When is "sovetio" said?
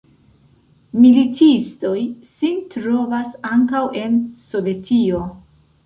4.51-5.27